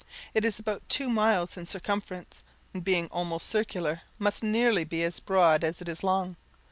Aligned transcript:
It 0.33 0.43
is 0.43 0.57
about 0.57 0.89
two 0.89 1.09
miles 1.11 1.57
in 1.57 1.67
circumference, 1.67 2.41
and 2.73 2.83
being 2.83 3.05
almost 3.09 3.45
circular, 3.45 4.01
must 4.17 4.41
nearly 4.43 4.83
be 4.83 5.03
as 5.03 5.19
broad 5.19 5.63
as 5.63 5.79
it 5.79 5.87
is 5.87 6.03
long. 6.03 6.37